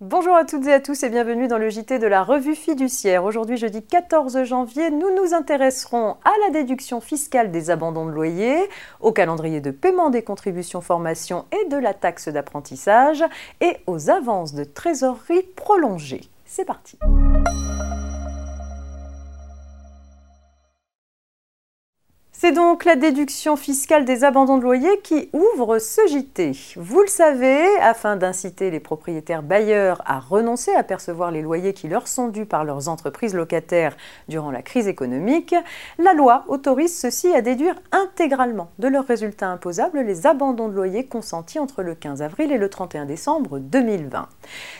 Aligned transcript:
Bonjour 0.00 0.36
à 0.36 0.44
toutes 0.44 0.64
et 0.68 0.72
à 0.72 0.78
tous 0.78 1.02
et 1.02 1.10
bienvenue 1.10 1.48
dans 1.48 1.58
le 1.58 1.70
JT 1.70 1.98
de 1.98 2.06
la 2.06 2.22
revue 2.22 2.54
fiduciaire. 2.54 3.24
Aujourd'hui, 3.24 3.56
jeudi 3.56 3.82
14 3.82 4.44
janvier, 4.44 4.92
nous 4.92 5.12
nous 5.16 5.34
intéresserons 5.34 6.18
à 6.24 6.30
la 6.44 6.50
déduction 6.52 7.00
fiscale 7.00 7.50
des 7.50 7.70
abandons 7.70 8.06
de 8.06 8.12
loyer, 8.12 8.60
au 9.00 9.10
calendrier 9.10 9.60
de 9.60 9.72
paiement 9.72 10.10
des 10.10 10.22
contributions 10.22 10.80
formation 10.80 11.46
et 11.50 11.68
de 11.68 11.76
la 11.76 11.94
taxe 11.94 12.28
d'apprentissage 12.28 13.24
et 13.60 13.78
aux 13.88 14.08
avances 14.08 14.54
de 14.54 14.62
trésorerie 14.62 15.42
prolongées. 15.56 16.22
C'est 16.44 16.64
parti. 16.64 16.96
C'est 22.40 22.52
donc 22.52 22.84
la 22.84 22.94
déduction 22.94 23.56
fiscale 23.56 24.04
des 24.04 24.22
abandons 24.22 24.58
de 24.58 24.62
loyer 24.62 25.00
qui 25.02 25.28
ouvre 25.32 25.80
ce 25.80 26.00
JT. 26.06 26.52
Vous 26.76 27.00
le 27.00 27.08
savez, 27.08 27.66
afin 27.80 28.14
d'inciter 28.14 28.70
les 28.70 28.78
propriétaires 28.78 29.42
bailleurs 29.42 30.02
à 30.06 30.20
renoncer 30.20 30.72
à 30.72 30.84
percevoir 30.84 31.32
les 31.32 31.42
loyers 31.42 31.72
qui 31.72 31.88
leur 31.88 32.06
sont 32.06 32.28
dus 32.28 32.46
par 32.46 32.62
leurs 32.62 32.88
entreprises 32.88 33.34
locataires 33.34 33.96
durant 34.28 34.52
la 34.52 34.62
crise 34.62 34.86
économique, 34.86 35.52
la 35.98 36.14
loi 36.14 36.44
autorise 36.46 36.96
ceux-ci 36.96 37.26
à 37.34 37.42
déduire 37.42 37.74
intégralement 37.90 38.70
de 38.78 38.86
leurs 38.86 39.08
résultats 39.08 39.48
imposables 39.48 39.98
les 39.98 40.28
abandons 40.28 40.68
de 40.68 40.74
loyer 40.74 41.06
consentis 41.06 41.58
entre 41.58 41.82
le 41.82 41.96
15 41.96 42.22
avril 42.22 42.52
et 42.52 42.58
le 42.58 42.70
31 42.70 43.06
décembre 43.06 43.58
2020. 43.58 44.28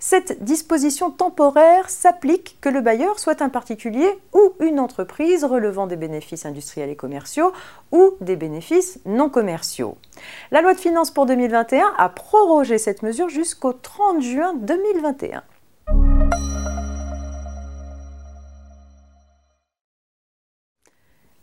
Cette 0.00 0.42
disposition 0.42 1.10
temporaire 1.10 1.90
s'applique 1.90 2.56
que 2.62 2.70
le 2.70 2.80
bailleur 2.80 3.18
soit 3.18 3.42
un 3.42 3.50
particulier 3.50 4.08
ou 4.32 4.54
une 4.60 4.80
entreprise 4.80 5.44
relevant 5.44 5.86
des 5.86 5.96
bénéfices 5.96 6.46
industriels 6.46 6.88
et 6.88 6.96
commerciaux 6.96 7.41
ou 7.90 8.14
des 8.20 8.36
bénéfices 8.36 9.00
non 9.04 9.28
commerciaux. 9.28 9.96
La 10.50 10.62
loi 10.62 10.74
de 10.74 10.80
finances 10.80 11.10
pour 11.10 11.26
2021 11.26 11.92
a 11.96 12.08
prorogé 12.08 12.78
cette 12.78 13.02
mesure 13.02 13.28
jusqu'au 13.28 13.72
30 13.72 14.22
juin 14.22 14.54
2021. 14.54 15.42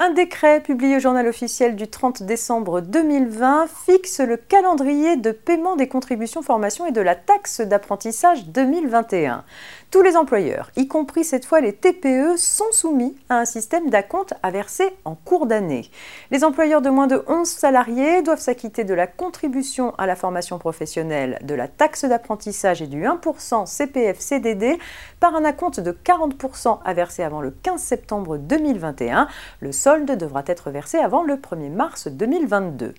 Un 0.00 0.10
décret 0.10 0.60
publié 0.60 0.98
au 0.98 1.00
journal 1.00 1.26
officiel 1.26 1.74
du 1.74 1.88
30 1.88 2.22
décembre 2.22 2.80
2020 2.82 3.66
fixe 3.84 4.20
le 4.20 4.36
calendrier 4.36 5.16
de 5.16 5.32
paiement 5.32 5.74
des 5.74 5.88
contributions 5.88 6.40
formation 6.40 6.86
et 6.86 6.92
de 6.92 7.00
la 7.00 7.16
taxe 7.16 7.60
d'apprentissage 7.62 8.46
2021. 8.46 9.42
Tous 9.90 10.02
les 10.02 10.16
employeurs, 10.16 10.70
y 10.76 10.86
compris 10.86 11.24
cette 11.24 11.44
fois 11.44 11.60
les 11.60 11.72
TPE, 11.72 12.36
sont 12.36 12.70
soumis 12.70 13.16
à 13.28 13.38
un 13.40 13.44
système 13.44 13.90
d'acompte 13.90 14.34
à 14.44 14.52
verser 14.52 14.94
en 15.04 15.16
cours 15.16 15.46
d'année. 15.46 15.90
Les 16.30 16.44
employeurs 16.44 16.82
de 16.82 16.90
moins 16.90 17.08
de 17.08 17.24
11 17.26 17.48
salariés 17.48 18.22
doivent 18.22 18.38
s'acquitter 18.38 18.84
de 18.84 18.94
la 18.94 19.08
contribution 19.08 19.94
à 19.98 20.06
la 20.06 20.14
formation 20.14 20.60
professionnelle, 20.60 21.40
de 21.42 21.54
la 21.54 21.66
taxe 21.66 22.04
d'apprentissage 22.04 22.82
et 22.82 22.86
du 22.86 23.02
1% 23.02 23.66
CPF-CDD 23.66 24.78
par 25.18 25.34
un 25.34 25.44
acompte 25.44 25.80
de 25.80 25.90
40% 25.90 26.78
à 26.84 26.94
verser 26.94 27.24
avant 27.24 27.40
le 27.40 27.50
15 27.50 27.80
septembre 27.80 28.36
2021. 28.36 29.26
Le 29.58 29.72
solde 29.88 30.18
devra 30.18 30.42
être 30.46 30.70
versé 30.70 30.98
avant 30.98 31.22
le 31.22 31.36
1er 31.36 31.70
mars 31.70 32.08
2022. 32.08 32.92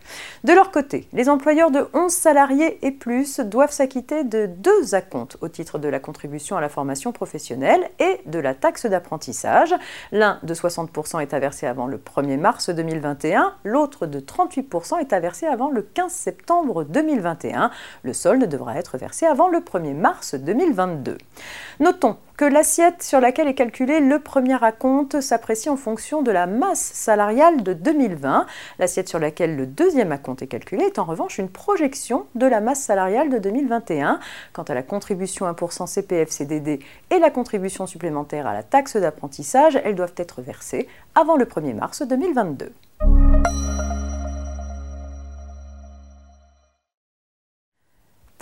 De 0.43 0.53
leur 0.53 0.71
côté, 0.71 1.07
les 1.13 1.29
employeurs 1.29 1.69
de 1.69 1.85
11 1.93 2.11
salariés 2.11 2.79
et 2.81 2.89
plus 2.89 3.39
doivent 3.41 3.71
s'acquitter 3.71 4.23
de 4.23 4.47
deux 4.47 4.95
acomptes 4.95 5.37
au 5.41 5.49
titre 5.49 5.77
de 5.77 5.87
la 5.87 5.99
contribution 5.99 6.57
à 6.57 6.61
la 6.61 6.67
formation 6.67 7.11
professionnelle 7.11 7.87
et 7.99 8.21
de 8.25 8.39
la 8.39 8.55
taxe 8.55 8.87
d'apprentissage. 8.87 9.75
L'un 10.11 10.39
de 10.41 10.51
60% 10.55 11.21
est 11.21 11.37
versé 11.37 11.67
avant 11.67 11.85
le 11.85 11.99
1er 11.99 12.39
mars 12.39 12.71
2021, 12.71 13.53
l'autre 13.63 14.07
de 14.07 14.19
38% 14.19 14.99
est 14.99 15.19
versé 15.19 15.45
avant 15.45 15.69
le 15.69 15.83
15 15.83 16.11
septembre 16.11 16.85
2021. 16.85 17.69
Le 18.01 18.13
solde 18.13 18.45
devra 18.45 18.79
être 18.79 18.97
versé 18.97 19.27
avant 19.27 19.47
le 19.47 19.59
1er 19.59 19.93
mars 19.93 20.33
2022. 20.33 21.19
Notons 21.81 22.17
que 22.39 22.45
l'assiette 22.45 23.03
sur 23.03 23.19
laquelle 23.19 23.49
est 23.49 23.53
calculé 23.53 23.99
le 23.99 24.17
premier 24.17 24.63
acompte 24.63 25.19
s'apprécie 25.19 25.67
en 25.67 25.75
fonction 25.75 26.21
de 26.21 26.31
la 26.31 26.47
masse 26.47 26.79
salariale 26.93 27.63
de 27.63 27.73
2020. 27.73 28.45
L'assiette 28.79 29.09
sur 29.09 29.19
laquelle 29.19 29.57
le 29.57 29.67
deuxième 29.67 30.13
acompte 30.13 30.41
est 30.41 30.47
calculé 30.47 30.85
est 30.85 30.99
en 30.99 31.03
revanche 31.03 31.37
une 31.37 31.49
projection 31.49 32.27
de 32.35 32.45
la 32.45 32.61
masse 32.61 32.79
salariale 32.79 33.29
de 33.29 33.39
2021. 33.39 34.21
Quant 34.53 34.63
à 34.63 34.73
la 34.73 34.83
contribution 34.83 35.51
1% 35.51 35.85
CPF-CDD 35.85 36.79
et 37.09 37.19
la 37.19 37.29
contribution 37.29 37.85
supplémentaire 37.87 38.47
à 38.47 38.53
la 38.53 38.63
taxe 38.63 38.95
d'apprentissage, 38.95 39.77
elles 39.83 39.95
doivent 39.95 40.15
être 40.15 40.41
versées 40.41 40.87
avant 41.15 41.35
le 41.35 41.43
1er 41.43 41.73
mars 41.73 42.03
2022. 42.03 42.71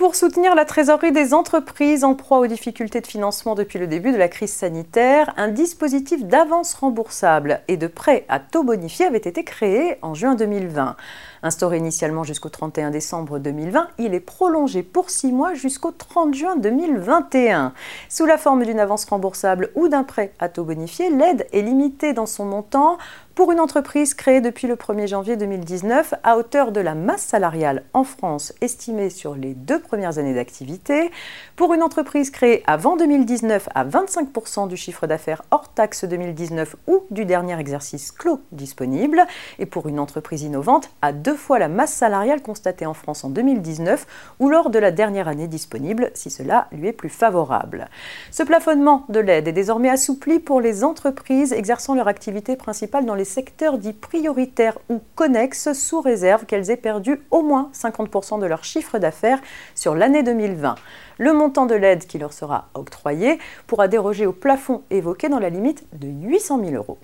Pour 0.07 0.15
soutenir 0.15 0.55
la 0.55 0.63
trésorerie 0.63 1.11
des 1.11 1.33
entreprises 1.33 2.05
en 2.05 2.15
proie 2.15 2.39
aux 2.39 2.47
difficultés 2.47 3.01
de 3.01 3.07
financement 3.07 3.55
depuis 3.55 3.77
le 3.77 3.87
début 3.87 4.13
de 4.13 4.17
la 4.17 4.29
crise 4.29 4.53
sanitaire, 4.53 5.33
un 5.35 5.49
dispositif 5.49 6.23
d'avance 6.23 6.75
remboursable 6.75 7.59
et 7.67 7.75
de 7.75 7.87
prêt 7.87 8.25
à 8.29 8.39
taux 8.39 8.63
bonifié 8.63 9.05
avait 9.05 9.17
été 9.17 9.43
créé 9.43 9.97
en 10.01 10.13
juin 10.13 10.35
2020. 10.35 10.95
Instauré 11.43 11.75
initialement 11.75 12.23
jusqu'au 12.23 12.47
31 12.47 12.89
décembre 12.89 13.37
2020, 13.37 13.89
il 13.97 14.13
est 14.13 14.21
prolongé 14.21 14.81
pour 14.81 15.09
six 15.09 15.33
mois 15.33 15.55
jusqu'au 15.55 15.91
30 15.91 16.33
juin 16.33 16.55
2021. 16.55 17.73
Sous 18.07 18.25
la 18.25 18.37
forme 18.37 18.63
d'une 18.63 18.79
avance 18.79 19.03
remboursable 19.03 19.71
ou 19.75 19.89
d'un 19.89 20.05
prêt 20.05 20.31
à 20.39 20.47
taux 20.47 20.63
bonifié, 20.63 21.09
l'aide 21.09 21.47
est 21.51 21.61
limitée 21.61 22.13
dans 22.13 22.27
son 22.27 22.45
montant 22.45 22.97
pour 23.37 23.51
une 23.51 23.59
entreprise 23.59 24.15
créée 24.15 24.41
depuis 24.41 24.65
le 24.65 24.73
1er 24.73 25.05
janvier 25.05 25.37
2019 25.37 26.15
à 26.23 26.37
hauteur 26.37 26.71
de 26.71 26.81
la 26.81 26.95
masse 26.95 27.21
salariale 27.21 27.83
en 27.93 28.03
France 28.03 28.51
estimée 28.61 29.11
sur 29.11 29.35
les 29.35 29.53
deux 29.53 29.79
premières 29.79 30.17
années 30.17 30.33
d'activité, 30.33 31.11
pour 31.55 31.75
une 31.75 31.83
entreprise 31.83 32.31
créée 32.31 32.63
avant 32.65 32.97
2019 32.97 33.69
à 33.75 33.85
25% 33.85 34.67
du 34.67 34.75
chiffre 34.75 35.05
d'affaires 35.05 35.43
hors 35.51 35.71
taxe 35.71 36.03
2019 36.03 36.77
ou 36.87 37.03
du 37.11 37.25
dernier 37.25 37.59
exercice 37.59 38.11
clos 38.11 38.41
disponible, 38.51 39.23
et 39.59 39.67
pour 39.67 39.87
une 39.87 39.99
entreprise 39.99 40.41
innovante 40.41 40.89
à 41.03 41.11
deux 41.11 41.35
fois 41.35 41.59
la 41.59 41.67
masse 41.67 41.93
salariale 41.93 42.41
constatée 42.41 42.87
en 42.87 42.95
France 42.95 43.23
en 43.23 43.29
2019 43.29 44.07
ou 44.39 44.49
lors 44.49 44.71
de 44.71 44.79
la 44.79 44.89
dernière 44.89 45.27
année 45.27 45.47
disponible, 45.47 46.09
si 46.15 46.31
cela 46.31 46.69
lui 46.71 46.87
est 46.87 46.91
plus 46.91 47.09
favorable. 47.09 47.87
Ce 48.31 48.41
plafonnement 48.41 49.05
de 49.09 49.19
l'aide 49.19 49.47
est 49.47 49.53
désormais 49.53 49.91
assoupli 49.91 50.39
pour 50.39 50.59
les 50.59 50.83
entreprises 50.83 51.53
exerçant 51.53 51.93
leur 51.93 52.07
activité 52.07 52.55
principale 52.55 53.05
dans 53.05 53.13
les 53.13 53.26
secteurs 53.27 53.77
dits 53.77 53.93
prioritaires 53.93 54.79
ou 54.89 54.99
connexes 55.15 55.73
sous 55.73 56.01
réserve 56.01 56.45
qu'elles 56.45 56.71
aient 56.71 56.77
perdu 56.77 57.21
au 57.29 57.43
moins 57.43 57.69
50% 57.73 58.39
de 58.39 58.45
leur 58.47 58.63
chiffre 58.63 58.97
d'affaires 58.97 59.39
sur 59.75 59.93
l'année 59.93 60.23
2020. 60.23 60.75
Le 61.19 61.33
montant 61.33 61.65
de 61.65 61.75
l'aide 61.75 62.07
qui 62.07 62.17
leur 62.17 62.33
sera 62.33 62.69
octroyé 62.73 63.37
pourra 63.67 63.87
déroger 63.87 64.25
au 64.25 64.33
plafond 64.33 64.81
évoqué 64.89 65.29
dans 65.29 65.39
la 65.39 65.49
limite 65.49 65.85
de 65.93 66.07
800 66.07 66.59
000 66.63 66.71
euros. 66.75 66.97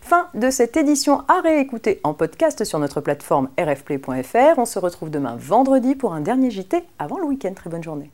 Fin 0.00 0.28
de 0.34 0.50
cette 0.50 0.76
édition 0.76 1.22
à 1.28 1.40
réécouter 1.40 2.00
en 2.02 2.12
podcast 2.12 2.64
sur 2.64 2.78
notre 2.78 3.00
plateforme 3.00 3.48
rfplay.fr. 3.58 4.58
On 4.58 4.66
se 4.66 4.78
retrouve 4.78 5.10
demain 5.10 5.36
vendredi 5.38 5.94
pour 5.94 6.12
un 6.12 6.20
dernier 6.20 6.50
JT 6.50 6.82
avant 6.98 7.18
le 7.18 7.24
week-end. 7.24 7.54
Très 7.54 7.70
bonne 7.70 7.82
journée. 7.82 8.10